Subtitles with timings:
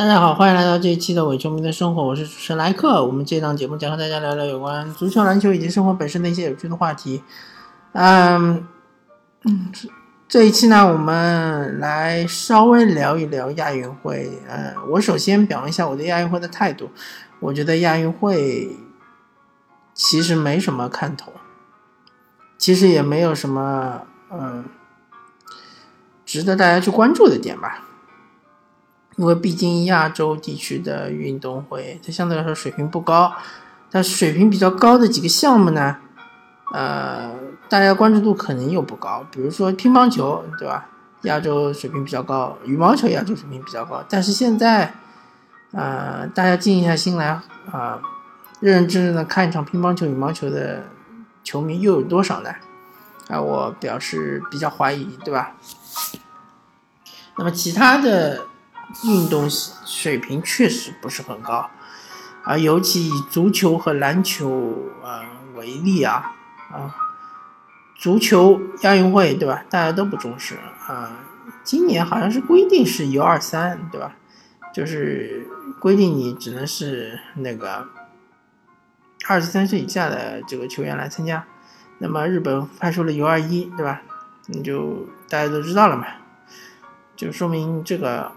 [0.00, 3.04] 大家好，欢迎来到这一期的伪球迷的生活，我是主持人莱克。
[3.04, 7.22] 我们这档节目将和大家聊聊有关足球、篮球以及生活本身的一些有趣的话题。
[7.92, 8.66] 嗯
[9.44, 9.70] 嗯，
[10.26, 14.40] 这一期呢，我们来稍微聊一聊亚运会。
[14.48, 16.88] 嗯，我首先表明一下我对亚运会的态度，
[17.38, 18.74] 我觉得亚运会
[19.92, 21.30] 其实没什么看头，
[22.56, 24.00] 其实也没有什么
[24.32, 24.64] 嗯
[26.24, 27.84] 值得大家去关注的点吧。
[29.20, 33.30] 因为毕竟亚洲地区的运动会，它相对来说水平不高，
[33.90, 35.98] 但水平比较高的几个项目呢，
[36.72, 37.30] 呃，
[37.68, 39.22] 大家关注度可能又不高。
[39.30, 40.86] 比如说乒乓球，对吧？
[41.24, 44.02] 亚洲水平比较高，羽毛球亚洲水平比较高。
[44.08, 44.94] 但是现在，
[45.72, 47.38] 呃，大家静一下心来
[47.70, 48.00] 啊，
[48.60, 50.84] 认认真真的看一场乒乓球、羽毛球的
[51.44, 52.48] 球迷又有多少呢？
[53.28, 55.52] 啊，我表示比较怀疑，对吧？
[57.36, 58.46] 那么其他的。
[59.04, 61.70] 运动水平确实不是很高，
[62.42, 65.22] 啊，尤其以足球和篮球啊
[65.54, 66.34] 为例啊，
[66.72, 66.94] 啊，
[67.96, 69.64] 足球亚运会对吧？
[69.70, 71.24] 大家都不重视啊。
[71.62, 74.16] 今年好像是规定是 U 二三对吧？
[74.74, 75.46] 就是
[75.78, 77.86] 规定你只能是那个
[79.28, 81.46] 二十三岁以下的这个球员来参加。
[81.98, 84.02] 那么日本派出了 U 二一对吧？
[84.46, 86.06] 你就大家都知道了嘛，
[87.16, 88.32] 就说明这个。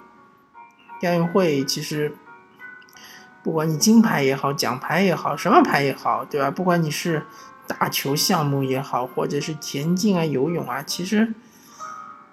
[1.06, 2.16] 亚运会其实，
[3.44, 6.50] 不管你金牌也好，奖牌也好，什么牌也好，对吧？
[6.50, 7.24] 不管你是
[7.68, 11.34] 打球项目也好，或者是田径啊、游泳啊，其实，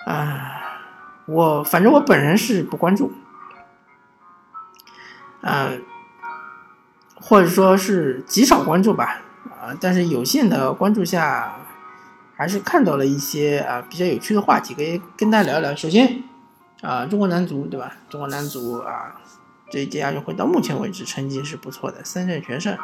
[0.07, 0.63] 啊，
[1.27, 3.13] 我反正我本人是不关注，
[5.41, 5.73] 啊，
[7.15, 11.57] 或者说是极少关注吧，啊，但是有限的关注下，
[12.37, 15.75] 还是看到了一些啊比较有趣的话题，可以跟大家聊一聊。
[15.75, 16.30] 首先。
[16.83, 17.95] 啊，中国男足对吧？
[18.09, 19.21] 中国男足啊，
[19.71, 22.75] 这一届亚运会到目前为止成绩是不错的，三战全胜，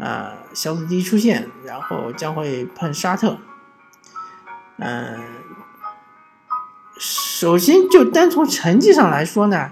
[0.00, 3.38] 啊，小组第一出线，然后将会碰沙特。
[4.78, 5.20] 嗯，
[6.98, 9.70] 首先就单从成绩上来说呢，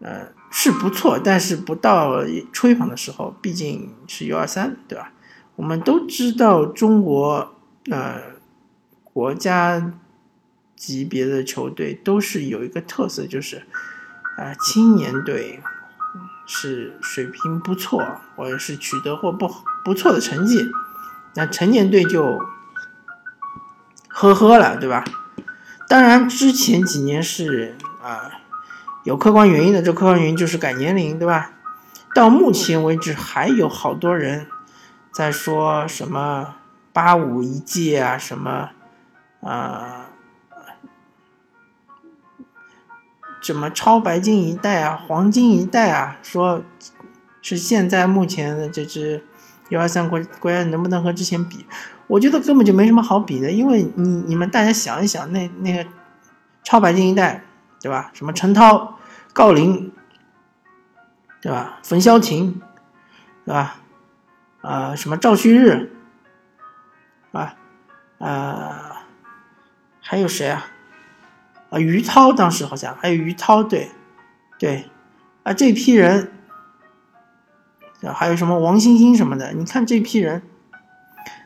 [0.00, 5.12] 呃，是不错，但是不到吹捧的时候，毕竟是 U 二三，对吧？
[5.54, 7.54] 我们都知道中国
[7.88, 8.20] 呃
[9.04, 9.92] 国家。
[10.78, 13.64] 级别的球队都是有一个特色，就是，
[14.36, 15.60] 啊，青年队
[16.46, 18.00] 是水平不错，
[18.36, 19.52] 或者是取得或不
[19.84, 20.64] 不错的成绩，
[21.34, 22.38] 那成年队就
[24.08, 25.04] 呵呵了，对吧？
[25.88, 28.30] 当然，之前几年是啊
[29.04, 31.50] 有客观原因的，这客观原因就是改年龄，对吧？
[32.14, 34.46] 到目前为止，还有好多人
[35.12, 36.54] 在说什么
[36.92, 38.70] 八五一届啊，什么
[39.40, 40.04] 啊。
[43.48, 46.62] 什么超白金一代啊，黄金一代啊，说
[47.40, 49.24] 是现在目前的这支
[49.70, 51.64] 幺二三国国家能不能和之前比？
[52.08, 55.88] 我觉得根本就没什么好比的，因为你你们大家想一想，那那个
[56.62, 57.42] 超白金一代，
[57.80, 58.10] 对吧？
[58.12, 58.98] 什么陈涛、
[59.32, 59.90] 郜林，
[61.40, 61.78] 对吧？
[61.82, 62.60] 冯潇霆，
[63.46, 63.76] 对吧？
[64.60, 65.90] 啊，什么赵旭日，
[67.32, 67.56] 啊
[68.18, 69.06] 啊，
[70.02, 70.66] 还有谁啊？
[71.70, 73.90] 啊，于涛当时好像还有于涛，对，
[74.58, 74.86] 对，
[75.42, 76.32] 啊，这批人，
[78.14, 80.42] 还有什么王欣欣什么的，你看这批人，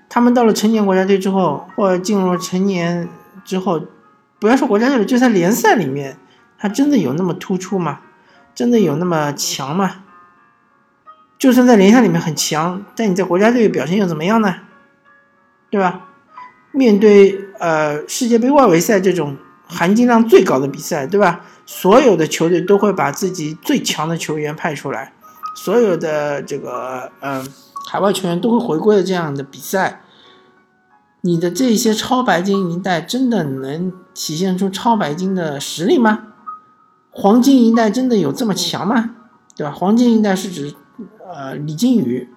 [0.08, 3.08] 他们到了成年国家队之后，或者进入成年
[3.44, 3.82] 之后，
[4.38, 6.16] 不要说国家队了，就在联赛里面，
[6.56, 8.00] 他真的有那么突出吗？
[8.54, 10.04] 真的有那么强吗？
[11.36, 14.54] 就算在联赛里面很强，但你在国家队表现又怎么样呢？
[15.68, 16.08] 对吧？
[16.70, 19.36] 面对呃世界杯外围赛这种。
[19.72, 21.40] 含金量最高的比赛，对吧？
[21.64, 25.14] 所有的球队都会把自己最强的球员派出来，
[25.56, 27.46] 所有的这个嗯
[27.88, 30.02] 海外球员都会回归的这样的比赛，
[31.22, 36.28] 你的这些超白金一代真的能体现出超白金的实力吗？
[37.10, 39.16] 黄金一代真的有这么强吗？
[39.56, 39.72] 对吧？
[39.72, 40.74] 黄金一代是指
[41.26, 42.28] 呃李金羽，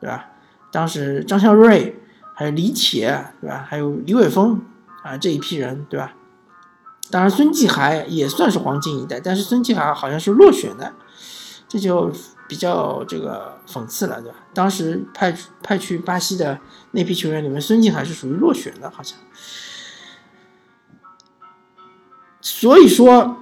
[0.00, 0.26] 对吧？
[0.70, 2.00] 当时张孝瑞，
[2.34, 3.64] 还有李铁，对吧？
[3.66, 4.60] 还有李伟峰
[5.02, 6.12] 啊这一批人，对吧？
[7.14, 10.92] 当然，孙继海也算是黄金一代，但是孙继海好像是落选的，
[11.68, 12.10] 这就
[12.48, 14.38] 比较这个讽刺了，对吧？
[14.52, 15.32] 当时派
[15.62, 16.58] 派去巴西的
[16.90, 19.16] 那批球员里面，孙继海是属于落选的，好像。
[22.40, 23.36] 所以说，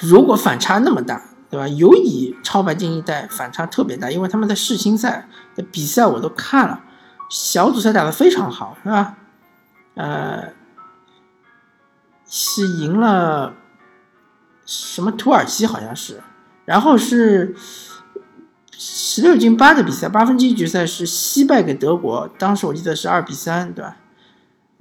[0.00, 1.68] 如果反差那么大，对吧？
[1.68, 6.82] 尤以超白金一代反差特别大，因为他们在世青赛的比赛我都看了，
[7.30, 9.14] 小组赛打得非常好，是吧？
[9.94, 10.55] 呃。
[12.26, 13.54] 是赢了
[14.64, 16.22] 什么土耳其好像是，
[16.64, 17.54] 然后是
[18.72, 23.96] 十六进八的比赛，八分之一决赛是惜败给德国，当时我记得是二比三，对吧？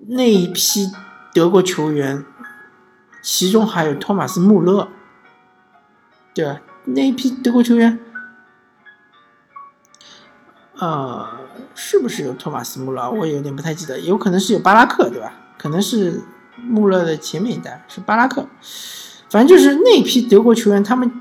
[0.07, 0.91] 那一批
[1.33, 2.25] 德国球员，
[3.21, 4.89] 其中还有托马斯穆勒，
[6.33, 6.61] 对吧？
[6.85, 7.97] 那一批德国球员，
[10.77, 11.27] 呃，
[11.73, 13.09] 是不是有托马斯穆勒？
[13.09, 15.31] 我有点不太记得，有可能是有巴拉克，对吧？
[15.57, 16.21] 可能是
[16.67, 18.47] 穆勒的前面一代是巴拉克，
[19.29, 21.11] 反正就是那批德国球员，他们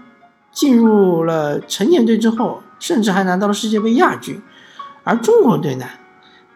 [0.52, 4.40] 进入了成年队之后，甚至还拿到了世界杯亚军。
[5.02, 5.86] 而中国队呢，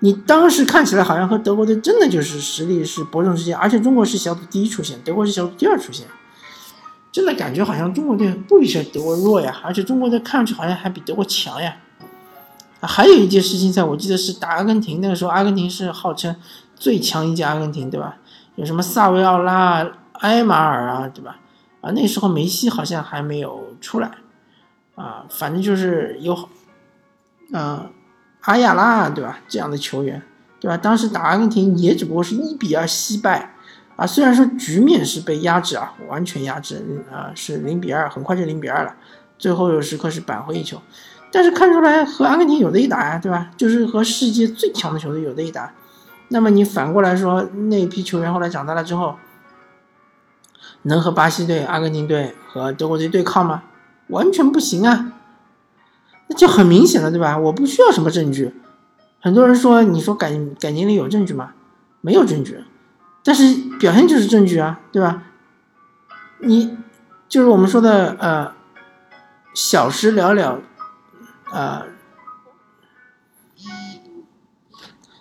[0.00, 6.06] 你当时看起来好像和德国队真的就是实力是伯仲之间，而且中国是小组第一出现，德国是小组第二出现，
[7.12, 11.76] 真的感觉好像中国队不比德国弱呀，而且中国队看上去好像还比德国强呀。
[12.80, 16.34] 还有一届世青赛，我记得是打阿根廷，那个时候阿根廷是号称。
[16.80, 18.18] 最强一届阿根廷，对吧？
[18.58, 21.38] 有什么萨维奥拉、埃马尔啊，对吧？
[21.80, 24.10] 啊，那时候梅西好像还没有出来，
[24.96, 26.36] 啊，反正就是有，
[27.52, 27.88] 嗯，
[28.40, 29.38] 阿亚拉，对吧？
[29.46, 30.20] 这样的球员，
[30.58, 30.76] 对吧？
[30.76, 33.54] 当时打阿根廷也只不过是一比二惜败，
[33.94, 38.92] 啊，虽然说局面是被压制啊，完全压制，啊，是零比二，很快就零比二了，
[39.38, 40.82] 最后有时刻是扳回一球，
[41.30, 43.52] 但是看出来和阿根廷有的一打呀，对吧？
[43.56, 45.72] 就是和世界最强的球队有的一打。
[46.28, 49.16] 那么你反过来说，那批球员后来长大了之后，
[50.82, 53.62] 能和巴西队、阿根廷队和德国队对抗吗？
[54.08, 55.12] 完全不行啊！
[56.28, 57.36] 那就很明显了，对吧？
[57.38, 58.54] 我不需要什么证据。
[59.20, 61.52] 很多人说，你说感感情里有证据吗？
[62.00, 62.62] 没有证据，
[63.24, 65.22] 但是表现就是证据啊，对吧？
[66.40, 66.76] 你
[67.28, 68.52] 就是我们说的呃，
[69.54, 70.60] 小时了了，
[71.52, 71.97] 呃。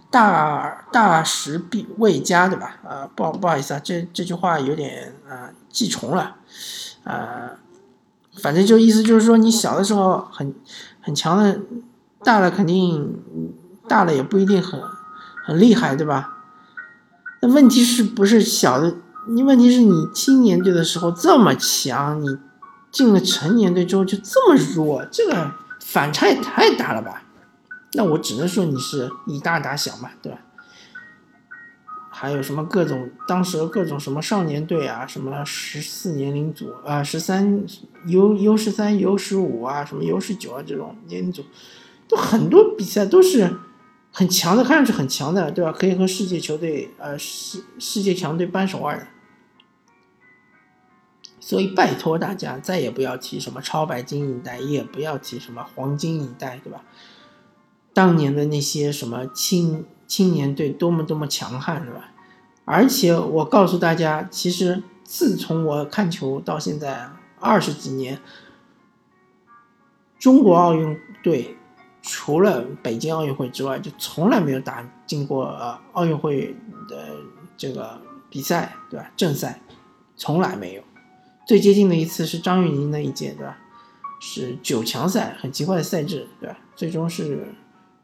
[0.10, 2.78] 大大时必未佳，对吧？
[2.84, 6.38] 啊，不不好意思啊，这这句话有点啊记重了，
[7.04, 7.52] 啊，
[8.42, 10.56] 反正就意思就是说，你小的时候很
[11.02, 11.60] 很强的，
[12.24, 13.22] 大了肯定
[13.88, 14.82] 大了也不一定很
[15.46, 16.38] 很厉害，对吧？
[17.42, 18.96] 那问题是不是小的？
[19.30, 22.38] 你问题是你青年队的时候这么强，你
[22.90, 25.52] 进了成年队之后就这么弱，这个
[25.82, 27.24] 反差也太大了吧？
[27.98, 30.38] 那我只能说你是以大打小嘛，对吧？
[32.12, 37.66] 还有什么各种当时各种什么少年队啊，什么十四年龄组啊，十三
[38.06, 41.44] U U 十三 U 十五啊，什么 U 十九啊这种年龄组，
[42.08, 43.58] 都很多比赛都是
[44.12, 45.72] 很强的，看上去很强的，对吧？
[45.72, 49.08] 可以和世界球队呃世世界强队扳手腕的。
[51.40, 56.84] 所以拜托大家再也不要提什么超白金一代，也不要提什么黄金一代，对吧？
[57.98, 62.12] 当年的那些什么青青年队多么多么强悍，是吧？
[62.64, 67.10] 而且我告诉大家，其实自从我看球到现在
[67.40, 68.22] 二十几年，
[70.20, 71.58] 中国奥运队
[72.04, 75.46] 除了北京奥运会之外，就从来没有打进过
[75.94, 76.56] 奥运会
[76.88, 77.16] 的
[77.58, 78.00] 这个
[78.30, 79.12] 比赛，对吧？
[79.18, 79.60] 正赛
[80.16, 80.84] 从来没有。
[81.48, 83.58] 最接近的一次是张玉宁那一届，对吧？
[84.20, 86.60] 是九强赛，很奇怪的赛制，对吧？
[86.76, 87.56] 最终是。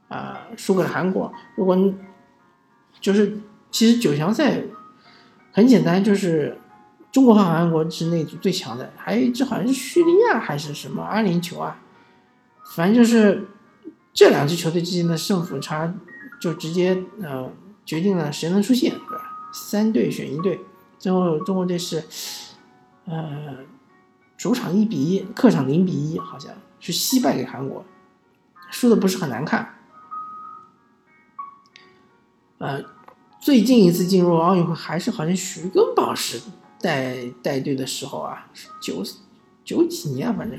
[0.07, 1.31] 啊，输给了韩国。
[1.55, 1.77] 如果
[2.99, 3.37] 就是
[3.71, 4.61] 其实九强赛
[5.51, 6.57] 很简单，就是
[7.11, 11.79] 中国和韩国是那组最强的，还有一支好像是叙利亚还是什么阿联酋啊，
[12.75, 13.47] 反正就是
[14.13, 15.93] 这两支球队之间的胜负差
[16.39, 17.51] 就直接呃
[17.85, 19.49] 决定了谁能出线，对吧？
[19.53, 20.59] 三队选一队，
[20.97, 22.03] 最后中国队是
[23.05, 23.57] 呃
[24.37, 27.85] 主场一比一，客场零比一，好像是惜败给韩国，
[28.71, 29.72] 输的不是很难看。
[32.63, 32.81] 呃，
[33.41, 36.41] 最近一次进入奥运会还是好像徐根宝时
[36.79, 38.47] 带带队的时候啊，
[38.81, 39.03] 九
[39.65, 40.57] 九几年反正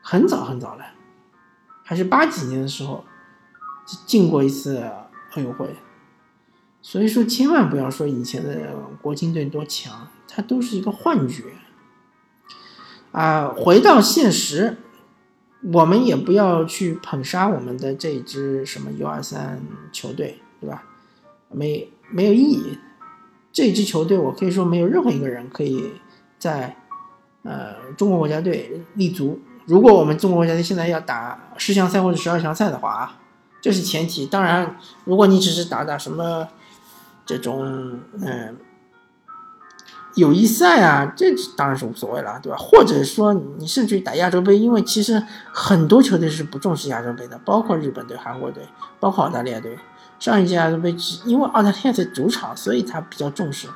[0.00, 0.84] 很早很早了，
[1.82, 3.04] 还是八几年的时候
[4.06, 5.76] 进过一次奥运会。
[6.80, 11.44] 所以说，千万不要说以前的国青队多强，它都是一个幻觉。
[13.12, 14.78] 啊，回到现实，
[15.70, 19.60] 我们也不要去捧杀我们的这支什么 U 二三
[19.92, 20.82] 球队，对吧？
[21.54, 22.78] 没没有意义，
[23.52, 25.92] 这支球队我可以说没有任何一个人可以
[26.38, 26.76] 在
[27.42, 29.40] 呃中国国家队立足。
[29.66, 33.20] 如果我们中国国家队现在要打十强赛或者十二强赛的话啊，
[33.62, 34.26] 这是前提。
[34.26, 36.48] 当然，如果你只是打打什么
[37.24, 38.56] 这种嗯
[40.16, 42.58] 友谊赛啊，这当然是无所谓了，对吧？
[42.58, 48.62] 或者说你甚至于打亚洲杯，因为其实很多球队是不重视亚洲杯的，包括日本队、韩国队，
[49.00, 49.78] 包括澳大利亚队。
[50.24, 53.68] 上一届亚洲杯，因为澳大利亚在主场，所以他比较重视。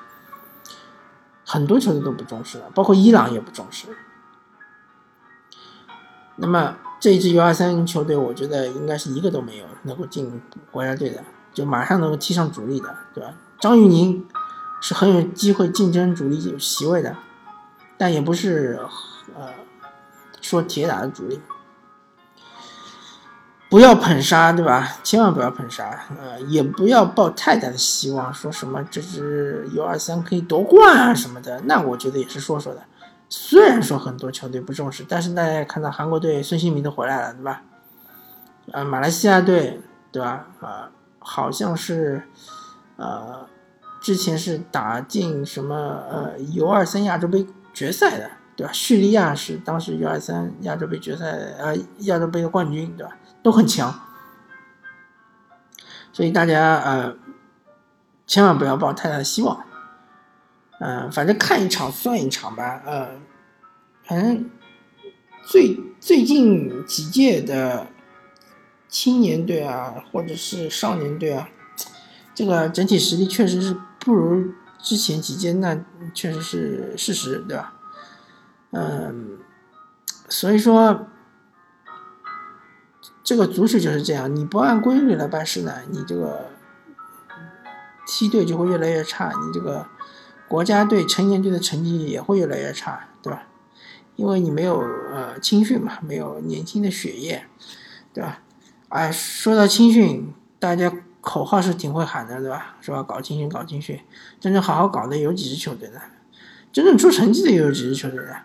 [1.45, 3.89] 很多球队都不重视了，包括伊朗也不重视。
[6.37, 10.41] 那么这一支 U 二三球队，我觉得应该是一个都没有能够进
[10.71, 13.35] 国家队的，就马上能够踢上主力的，对吧？
[13.61, 14.27] 张玉宁
[14.81, 17.15] 是很有机会竞争主力席位的，
[17.99, 18.81] 但也不是
[19.37, 19.51] 呃
[20.41, 21.43] 说铁打的主力。
[23.71, 24.97] 不要捧杀，对吧？
[25.05, 32.83] 千万不要捧杀，呃，也不要抱太大的希望，说什么这支 U 二三可以夺冠啊什么的，那我觉得也是说说的。
[33.29, 37.63] 虽然说很多球队不重视，但是大家也看到韩国队孙兴民都回来了，对吧？
[38.73, 39.79] 呃，马来西亚队，
[40.11, 40.47] 对吧？
[40.61, 42.23] 啊，好像是，
[42.97, 43.47] 呃，
[44.01, 45.75] 之前是打进什么
[46.11, 48.73] 呃 U 二三亚洲杯决赛的，对吧？
[48.73, 51.27] 叙利亚是当时 U 二三亚洲杯决赛
[51.59, 53.15] 呃亚洲杯的冠军，对吧？
[53.49, 53.99] 都很强，
[56.13, 57.17] 所以大家呃
[58.27, 59.65] 千万不要抱太大的希望，
[60.81, 63.19] 嗯，反正看一场算一场吧，呃，
[64.05, 64.51] 反正
[65.47, 67.87] 最最近几届的
[68.87, 71.49] 青年队啊，或者是少年队啊，
[72.35, 75.75] 这个整体实力确实是不如之前几届，那
[76.13, 77.73] 确实是事实，对吧？
[78.73, 79.39] 嗯，
[80.29, 81.07] 所以说。
[83.29, 86.47] 这个足球就是这样，你不按规律来办事呢，你这个
[88.07, 89.87] 梯队就会越来越差，你这个
[90.49, 93.43] 国家队、成年队的成绩也会越来越差，对吧？
[94.17, 94.79] 因为你没有
[95.13, 97.45] 呃青训嘛，没有年轻的血液，
[98.15, 98.41] 对吧？
[98.89, 102.77] 哎，说到青训，大家口号是挺会喊的，对吧？
[102.81, 103.03] 是吧？
[103.03, 104.01] 搞青训，搞青训，
[104.41, 106.01] 真正好好搞的有几支球队呢？
[106.73, 108.37] 真正出成绩的又有几支球队呢？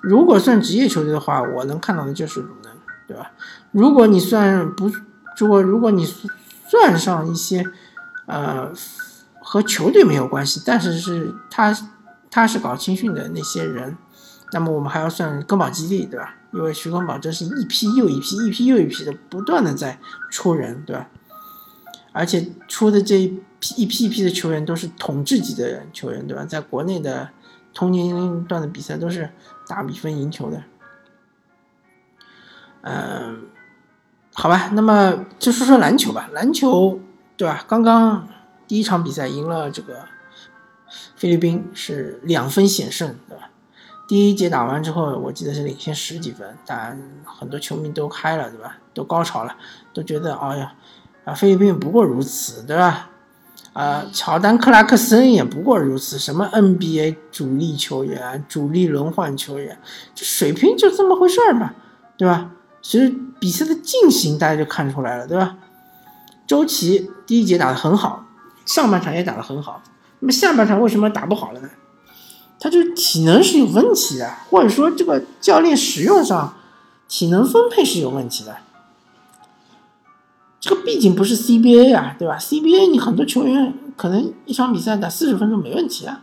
[0.00, 2.72] 如果算职业球队的话，我能看到的就是鲁能。
[3.06, 3.32] 对吧？
[3.72, 4.90] 如果你算不，
[5.38, 6.06] 如果如果你
[6.66, 7.64] 算上一些，
[8.26, 8.72] 呃，
[9.42, 11.76] 和球队没有关系，但是是他
[12.30, 13.96] 他是搞青训的那些人，
[14.52, 16.34] 那么我们还要算根宝基地，对吧？
[16.52, 19.98] 因为徐根宝这是一批又一批，一批又一批的不断的在
[20.30, 21.08] 出人，对吧？
[22.12, 23.26] 而且出的这一
[23.58, 26.44] 批一批一批的球员都是统治级的球员，对吧？
[26.44, 27.28] 在国内的
[27.74, 29.28] 同年龄段的比赛都是
[29.66, 30.62] 大比分赢球的。
[32.86, 33.46] 嗯，
[34.34, 36.28] 好吧，那么就说说篮球吧。
[36.32, 37.00] 篮球，
[37.34, 37.64] 对吧？
[37.66, 38.28] 刚刚
[38.68, 40.04] 第一场比赛赢了这个
[41.16, 43.48] 菲律宾，是两分险胜，对吧？
[44.06, 48.76] 第一节打完之后，我记得是领先十几分，但很多球迷都开了，对吧？
[48.92, 49.56] 都高潮了，
[49.94, 50.74] 都觉得，哎呀，
[51.24, 53.08] 啊，菲律宾不过如此，对吧？
[53.72, 59.80] 啊，乔丹、克拉克森也不过如此，什么 NBA 主力球员、主力轮换球员，
[60.14, 61.72] 这水平就这么回事儿嘛，
[62.18, 62.50] 对吧？
[62.84, 63.08] 其实
[63.40, 65.56] 比赛的进行大家就看出来了，对吧？
[66.46, 68.26] 周琦第一节打得很好，
[68.66, 69.82] 上半场也打得很好，
[70.20, 71.70] 那么下半场为什么打不好了呢？
[72.60, 76.54] 他就体能是有问题的，或者说这个教练使用上
[77.08, 78.58] 体能分配是有问题的。
[80.60, 86.20] 这个毕竟不是 CBA 啊，对吧？CBA 你很多球员可能一场比赛打四十分钟没问题啊，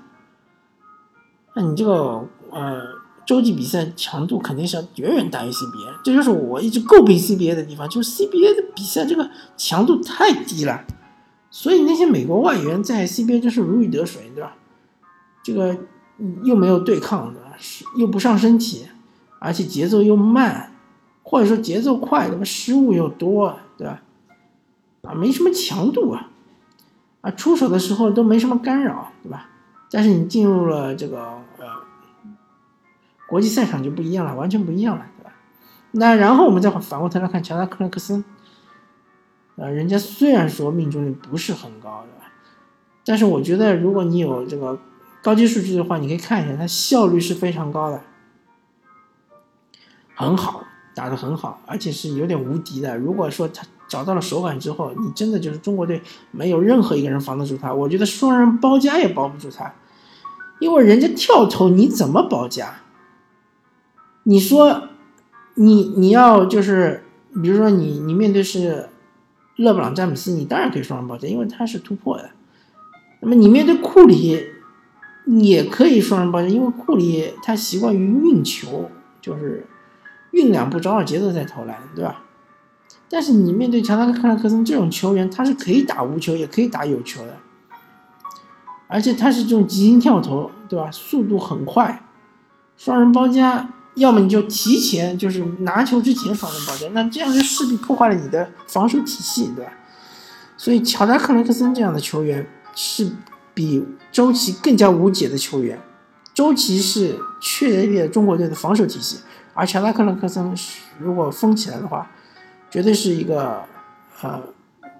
[1.55, 3.00] 那你这个呃。
[3.23, 10.83] 洲际比赛强度肯定是要远远大于 CBA，这就是我一直诟病 CBA 的地方，就是 CBA 的比赛这个强度太低了，
[11.49, 14.55] 所以那些美国外援在 CBA 就是如鱼得水，对吧？
[15.43, 15.77] 这个
[16.43, 17.39] 又没有对抗的，
[17.97, 18.87] 又不上身体，
[19.39, 20.73] 而且节奏又慢，
[21.23, 24.01] 或者说节奏快，那么失误又多，对吧？
[25.03, 26.29] 啊，没什么强度啊，
[27.21, 29.49] 啊，出手的时候都没什么干扰，对吧？
[29.89, 31.19] 但是你进入了这个
[31.57, 31.80] 呃。
[33.31, 35.31] 国际赛场就不一样了，完全不一样了，对吧？
[35.91, 38.21] 那然后我们再反过头来看乔丹克拉克森，
[39.55, 42.29] 啊，人家虽然说命中率不是很高，对吧？
[43.05, 44.77] 但是我觉得如果你有这个
[45.23, 48.01] 高阶数据的话，你可以看一下，他效率是非常高的，
[50.13, 52.97] 很好，打得很好，而且是有点无敌的。
[52.97, 59.73] 如果说他找到了手感之后，你真的就是中国队没有任何一个人防得住他，我觉得双人包夹也包不住他，
[60.59, 62.75] 因为人家跳投你怎么包夹？
[64.23, 64.89] 你说，
[65.55, 67.03] 你你要就是，
[67.41, 68.89] 比如说你你面对是
[69.55, 72.29] 勒布朗詹姆斯，你当然可以双人包夹，因为他是突破的。
[73.19, 74.45] 那么你面对库里，
[75.25, 79.65] 也可以双人包夹，因为库里他习惯于运球，就是
[80.31, 82.23] 运两步找好节奏再投篮，对吧？
[83.09, 87.37] 但是你面对乔丹、克拉克森这种球员，他是可以打无球，也可以打有球的，
[88.87, 90.89] 而且他是这种急停跳投，对吧？
[90.91, 92.03] 速度很快，
[92.77, 93.67] 双人包夹。
[93.95, 99.73] 要么你就提前就是拿球之前双人包夹，那这样就势必破坏了你的防守体系，对吧？
[100.57, 103.11] 所以乔丹克雷克森这样的球员是
[103.53, 105.79] 比周琦更加无解的球员，
[106.33, 109.17] 周琦是确立了中国队的防守体系，
[109.53, 110.55] 而乔纳克勒克森
[110.99, 112.09] 如果封起来的话，
[112.69, 113.63] 绝对是一个
[114.21, 114.41] 呃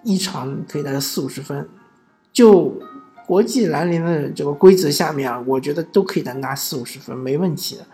[0.04, 1.70] 一场可以打四五十分。
[2.34, 2.78] 就
[3.26, 7.86] 国际篮联的这个规则下面啊，我觉得都可以拿四五十分，没问题的。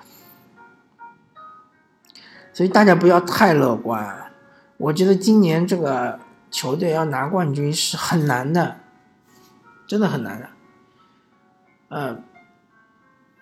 [2.58, 4.32] 所以大家不要太乐观，
[4.78, 8.78] 我觉得今年这个球队要拿冠军是很难的，
[9.86, 10.50] 真的很难的。
[11.90, 12.24] 嗯，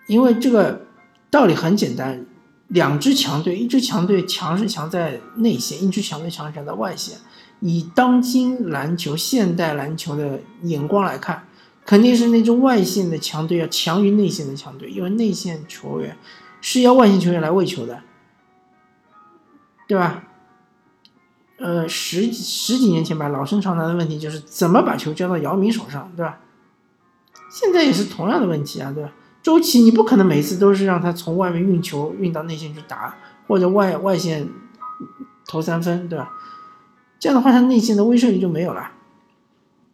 [0.06, 0.82] 因为这个
[1.30, 2.26] 道理很简单，
[2.68, 7.16] 两支强队，一支强队强是强在内线，一支强队强是强在外线。
[7.60, 11.44] 以当今篮球、现代篮球的眼光来看，
[11.86, 16.14] 肯定是那支外线的强队要强于内线的强队，因为内线球员
[16.60, 18.02] 是要外线球员来喂球的。
[19.86, 20.24] 对吧？
[21.58, 26.38] 呃，十十几年前吧，老生常谈的问题就是怎么把球交到姚明手上，对吧？
[27.50, 29.12] 现在也是同样的问题啊，对吧？
[29.42, 33.16] 周琦你不可能每次都是让他从外面运球运到内线去打，
[33.46, 34.48] 或者外外线
[35.46, 36.30] 投三分，对吧？
[37.18, 38.90] 这样的话，他内线的威慑力就没有了。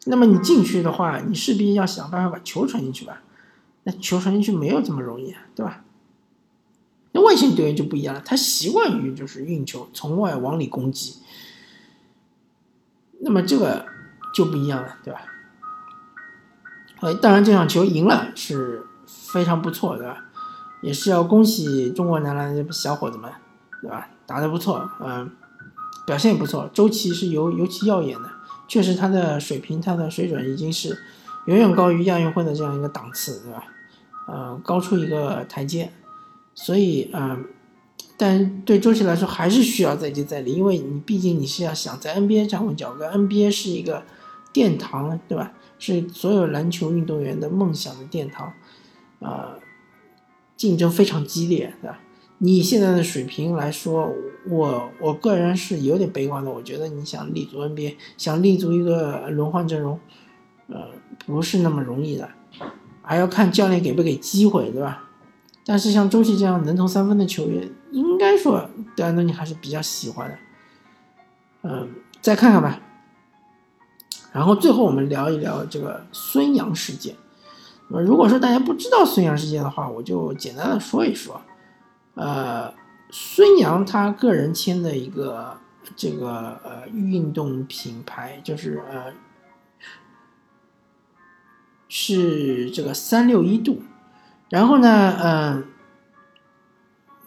[0.07, 3.21] 那么你进去的话，你势必要想办法把球传进去吧？
[3.85, 5.85] 那球传进去没有这么容易，对吧？
[7.33, 11.15] 外线队员就不一样了，他习惯于就是运球从外往里攻击，
[13.21, 13.87] 那么这个
[14.35, 15.23] 就不一样了，对吧？
[17.01, 20.27] 呃，当然这场球赢了是非常不错，对吧？
[20.83, 23.33] 也是要恭喜中国男篮的小伙子们，
[23.81, 24.11] 对吧？
[24.27, 25.31] 打得不错，嗯，
[26.07, 28.29] 表现也不错，周琦是尤尤其耀眼的，
[28.69, 30.99] 确实他的水平、他的水准已经是
[31.47, 33.65] 远远高于亚运会的这样一个档次，对吧？
[34.29, 35.91] 呃，高出一个台阶。
[36.55, 37.45] 所以，嗯，
[38.17, 44.03] 但对周琦来说还是需要再接再厉，因为你毕竟你是要想在 NBA 站稳脚跟，NBA 是一个
[44.53, 45.53] 殿堂，对吧？
[45.79, 48.53] 是所有篮球运动员的梦想的殿堂，
[49.21, 49.57] 啊，
[50.57, 51.99] 竞争非常激烈，对吧？
[52.39, 54.13] 你现在的水平来说，
[54.49, 59.99] 我我个人是有点悲观的，我觉得你想立足 NBA，想立足一个轮换阵容，
[60.69, 60.89] 呃，
[61.25, 62.29] 不是那么容易的，
[63.01, 65.09] 还要看教练给不给机会，对吧？
[65.65, 70.39] 但是像周琦这样能投三分的球员，应该说德安东尼还是比较喜欢的。
[71.63, 71.89] 嗯，
[72.21, 72.81] 再看看吧。
[74.33, 77.15] 然后最后我们聊一聊这个孙杨事件。
[77.89, 81.41] 那么如果说大家不知道孙杨事件的话，我就简单的说一说。
[82.15, 82.73] 呃，
[83.11, 85.57] 孙杨他个人签的一个
[85.95, 89.13] 这个呃运动品牌，就是呃
[91.89, 93.83] 是这个三六一度。
[94.53, 95.65] 然后呢，嗯，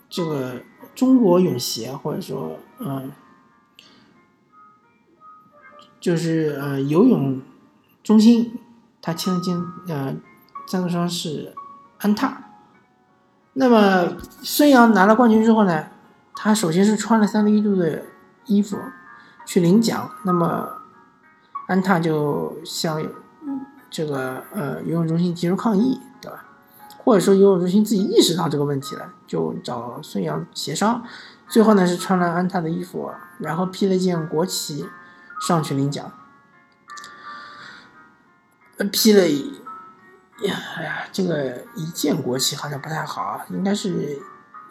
[0.08, 0.62] 这个
[0.94, 3.12] 中国泳协或者说，嗯，
[6.00, 7.42] 就是呃游泳
[8.04, 8.60] 中心，
[9.02, 10.16] 他签了签呃
[10.68, 11.56] 赞助商是
[11.98, 12.44] 安踏。
[13.54, 15.88] 那么孙杨拿了冠军之后呢，
[16.36, 18.04] 他首先是穿了三六一度的
[18.46, 18.78] 衣服
[19.48, 20.70] 去领奖，那么
[21.66, 23.04] 安踏就向
[23.90, 26.45] 这个呃游泳中心提出抗议，对吧？
[27.06, 31.04] 或者说游泳中心自己意识到这个问题了，就找孙杨协商，
[31.48, 34.84] 最后呢是穿了安踏的衣服，然后披了一件国旗
[35.40, 36.12] 上去领奖。
[38.92, 39.30] 披了
[40.48, 44.20] 呀，哎呀，这个一件国旗好像不太好啊，应该是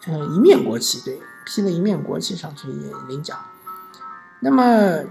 [0.05, 2.67] 嗯一面国旗，对，披了一面国旗上去
[3.07, 3.39] 领奖。
[4.41, 5.05] 那么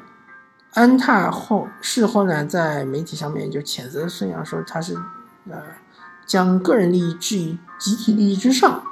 [0.75, 4.95] 安踏后事后呢，在媒体上面就谴责孙杨说他是
[5.49, 5.63] 呃。
[6.27, 8.83] 将个人利益置于集体利益之上，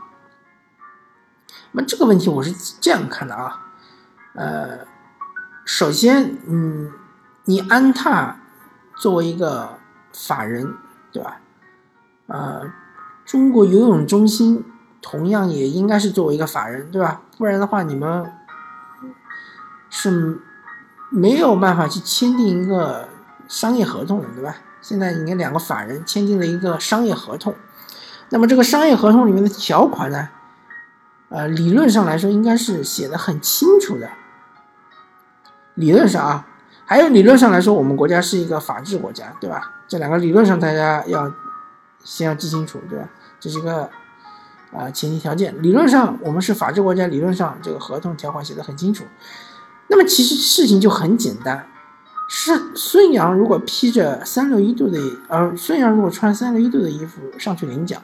[1.72, 3.66] 那这个问题我是这样看的啊，
[4.34, 4.80] 呃，
[5.64, 6.92] 首先，嗯，
[7.44, 8.36] 你安踏
[8.96, 9.78] 作为一个
[10.12, 10.74] 法人，
[11.10, 11.40] 对吧？
[12.26, 12.70] 呃，
[13.24, 14.64] 中国游泳中心
[15.00, 17.22] 同样也应该是作为一个法人，对吧？
[17.38, 18.32] 不然的话，你们
[19.88, 20.40] 是
[21.10, 23.08] 没有办法去签订一个
[23.48, 24.56] 商业合同的，对吧？
[24.82, 27.54] 现在你看两个法人签订了一个商业合同，
[28.30, 30.28] 那么这个商业合同里面的条款呢，
[31.28, 34.10] 呃，理论上来说应该是写的很清楚的。
[35.74, 36.46] 理论上啊，
[36.84, 39.72] 还有理论上来说，我们国家是一个法治国家，对吧？
[39.88, 41.32] 这两个理论上大家要
[42.02, 43.08] 先要记清楚，对吧？
[43.40, 43.88] 这是一个
[44.72, 45.62] 啊前提条件。
[45.62, 49.04] 理论上我们是法治国家，理论上这个合同条款写的很清楚。
[49.88, 51.68] 那么其实事情就很简单。
[52.34, 58.02] 是孙杨如果披着三六一度的，呃，孙杨如果穿三六一度的衣服上去领奖，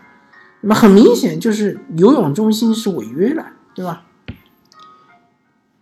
[0.60, 4.02] 那么很明显就是游泳中心是违约了，对吧？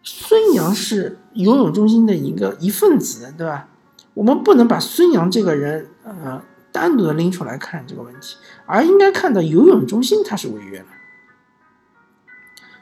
[0.04, 3.66] 孙杨是游泳中心的一个一份子，对吧？
[4.14, 10.86] 我们不能把孙杨这个人，呃，单独的拎出来看这个问题，而应该看到游泳中心他是违约了，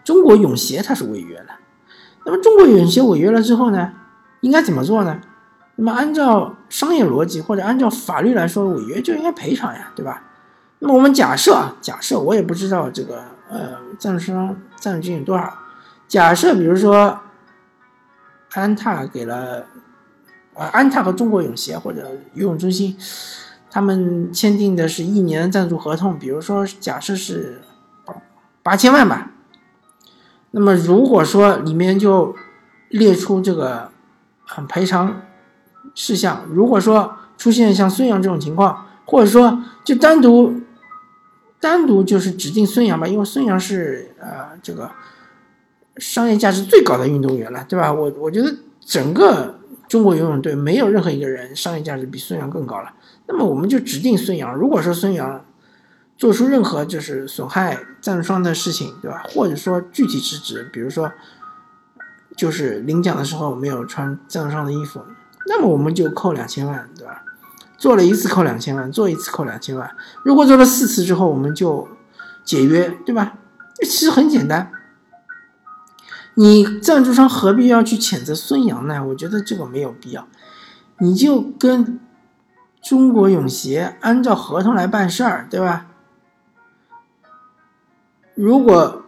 [0.05, 1.59] 中国泳协他是违约了。
[2.27, 3.95] 那么中国泳协违约了之后呢，
[4.43, 5.23] 应该怎么做呢？
[5.77, 10.23] 那么按照商业逻辑或者按照法律来说，违约就应该赔偿呀，对吧？
[10.79, 15.53] 那么我们假设啊，假设我也不知道这个呃赞助商赞助金有多少，
[16.07, 17.19] 假设比如说
[18.53, 19.67] 安踏给了
[20.55, 22.97] 呃安踏和中国泳协或者游泳中心，
[23.69, 27.63] 他们签订的是一年赞助合同，比如说假设是
[28.63, 29.33] 八千万吧。
[30.53, 32.37] 那么如果说里面就
[32.91, 33.91] 列出这个
[34.57, 35.23] 嗯赔偿。
[35.95, 40.61] 事项，如果说出现像孙杨这种情况，或者说就单独
[41.61, 44.91] 单独就是指定孙杨吧，因为孙杨是呃这个
[45.97, 47.93] 商业价值最高的运动员了，对吧？
[47.93, 52.93] 我我觉得整个中国游泳队没有任何一个人商业价值比孙杨更高了。
[53.27, 54.55] 那么我们就指定孙杨。
[54.55, 55.45] 如果说孙杨
[56.17, 59.23] 做出任何就是损害赞助商的事情，对吧？
[59.29, 61.11] 或者说具体是指，比如说
[62.37, 65.01] 就是领奖的时候没有穿赞助商的衣服。
[65.47, 67.23] 那么我们就扣两千万，对吧？
[67.77, 69.95] 做了一次扣两千万，做一次扣两千万。
[70.25, 71.87] 如果做了四次之后，我们就
[72.45, 73.35] 解约，对吧？
[73.83, 74.71] 其实很简单。
[76.35, 79.05] 你赞助商何必要去谴责孙杨呢？
[79.09, 80.27] 我觉得这个没有必要。
[80.99, 82.01] 你就跟
[82.83, 85.87] 中国泳协按照合同来办事儿，对吧？
[88.35, 89.05] 如果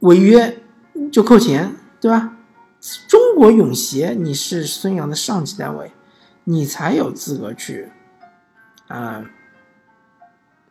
[0.00, 0.62] 违约
[1.10, 2.35] 就扣钱，对吧？
[3.08, 5.92] 中国泳协，你是孙杨的上级单位，
[6.44, 7.90] 你才有资格去，
[8.86, 9.24] 啊，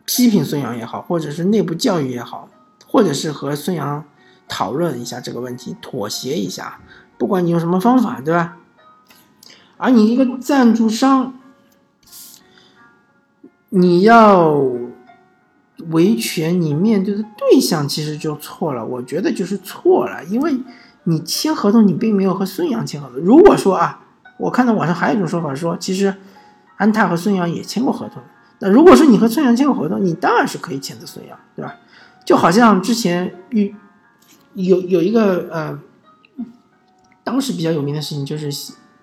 [0.06, 2.50] 批评孙杨也好，或者是内部教育也好，
[2.88, 4.06] 或者是和孙杨
[4.48, 6.80] 讨论一下这个问题，妥协一下，
[7.18, 8.58] 不管你用什么方法，对吧？
[9.78, 11.38] 而你一个赞助商，
[13.70, 14.64] 你要
[15.90, 20.56] 维权，你面对的对象其实就错了，我觉得就是错了，因为。
[21.06, 23.18] 你签合同，你并没有和孙杨签合同。
[23.20, 24.02] 如果说啊，
[24.38, 26.14] 我看到网上还有一种说法说，其实
[26.78, 28.22] 安踏和孙杨也签过合同。
[28.60, 31.76] 那如果说你和孙杨签过合同，你当然是可以谴责孙杨，对吧？
[32.26, 33.72] 就好像之前有
[34.56, 35.80] 有有一个呃，
[37.24, 38.50] 当时比较有名的事情，就是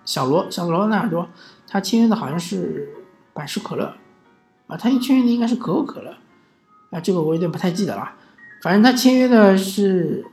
[0.04, 1.28] 小罗小罗纳尔多，
[1.68, 2.88] 他签约的好像是
[3.32, 3.94] 百事可乐
[4.66, 6.16] 啊，他一签约的应该是可口可乐
[6.90, 8.12] 啊，这个我有点不太记得了。
[8.60, 10.26] 反正他签约的是。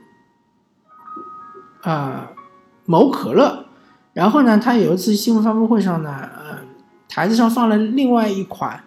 [1.82, 2.30] 啊，
[2.84, 3.66] 某可乐，
[4.12, 6.58] 然后呢，他有一次新闻发布会上呢，呃，
[7.08, 8.84] 台子上放了另外一款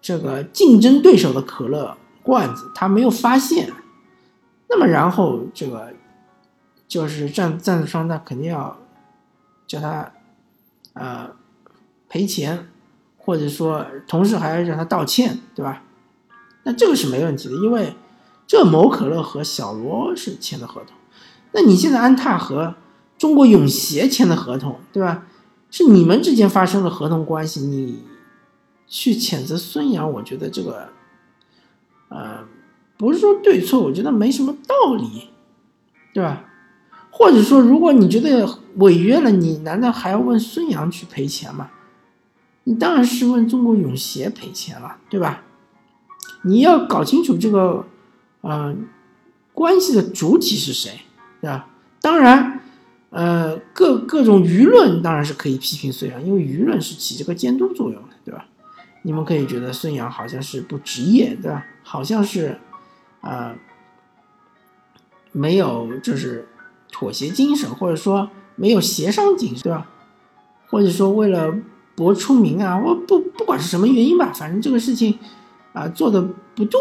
[0.00, 3.72] 这个竞争对手的可乐罐子，他没有发现。
[4.68, 5.92] 那么，然后这个
[6.86, 8.76] 就是赞赞助商，那肯定要
[9.66, 10.12] 叫他
[10.94, 11.30] 呃
[12.08, 12.68] 赔钱，
[13.18, 15.82] 或者说同时还要让他道歉，对吧？
[16.64, 17.94] 那这个是没问题的，因为
[18.46, 20.96] 这某可乐和小罗是签的合同。
[21.54, 22.74] 那你现在安踏和
[23.16, 25.24] 中国泳协签的合同，对吧？
[25.70, 28.02] 是你们之间发生的合同关系，你
[28.86, 30.88] 去谴责孙杨，我觉得这个，
[32.08, 32.44] 呃，
[32.96, 35.30] 不是说对错，我觉得没什么道理，
[36.12, 36.44] 对吧？
[37.10, 41.70] 或者说，如果你觉得违约了，你难道还要问孙杨去赔钱吗？
[42.64, 45.44] 你当然是问中国泳协赔钱了，对吧？
[46.42, 47.86] 你要搞清楚这个，
[48.40, 48.74] 呃，
[49.52, 51.00] 关系的主体是谁。
[51.44, 51.66] 对吧？
[52.00, 52.58] 当然，
[53.10, 58.46] 呃，各各种舆论当然是可以批评孙杨，因为舆论是起这个监督作用的，对吧？
[59.02, 61.66] 你们可以觉得孙杨好像是不职业，对吧？
[61.82, 62.58] 好像是，
[63.20, 63.54] 啊，
[65.32, 66.48] 没有就是
[66.90, 69.86] 妥协精神，或者说没有协商精神，对吧？
[70.68, 71.54] 或者说为了
[71.94, 75.18] 博出名啊，我不不管是什么原因吧，反正这个事情
[75.74, 76.22] 啊做的
[76.54, 76.80] 不对，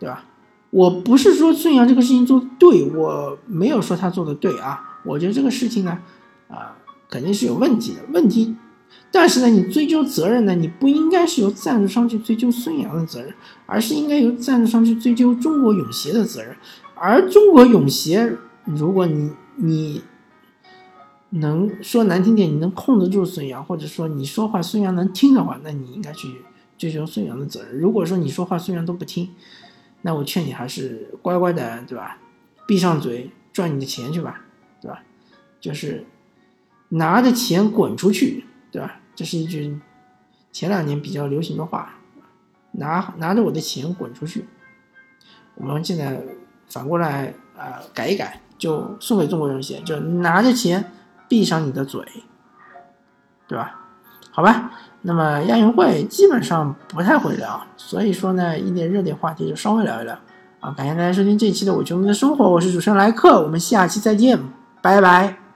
[0.00, 0.24] 对吧？
[0.70, 5.00] 我不是说孙杨这个事情做的对，我没有说他做的对啊。
[5.04, 5.98] 我觉得这个事情呢，
[6.48, 6.76] 啊，
[7.08, 8.00] 肯定是有问题的。
[8.12, 8.54] 问题，
[9.10, 13.32] 但是呢，你追究责任呢，你不应该是由赞助商去追究孙杨的责任，
[13.64, 16.54] 而是应该由赞助商去追究中国泳协的责任。
[16.94, 20.02] 而中国泳协，如果你你
[21.30, 26.28] 能说难听点，你能控制住孙杨，或者说你说话孙杨能听的话，那你应该去
[26.76, 27.80] 追究孙杨的责任。
[27.80, 29.30] 如果说你说话孙杨都不听，
[30.08, 32.16] 那我劝你还是乖乖的，对吧？
[32.66, 34.40] 闭上嘴赚你的钱去吧，
[34.80, 35.02] 对吧？
[35.60, 36.06] 就是
[36.88, 39.00] 拿着钱滚出去，对吧？
[39.14, 39.78] 这是一句
[40.50, 41.96] 前两年比较流行的话，
[42.72, 44.46] 拿拿着我的钱滚出去。
[45.56, 46.22] 我们现在
[46.70, 50.90] 反过来啊，改一改，就送给中国人些，就拿着钱
[51.28, 52.02] 闭上你的嘴，
[53.46, 53.87] 对吧？
[54.38, 54.70] 好吧？
[55.02, 60.16] 那么亚运会基本上不太会聊，所以说呢，一点热点话题就稍微聊一聊
[60.60, 60.70] 啊。
[60.76, 64.38] 感谢大家收听这一期的《我球迷的生活》，我是主持人莱克，我们下期再见，
[64.80, 65.47] 拜拜。